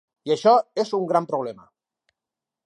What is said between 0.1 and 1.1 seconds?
I això és un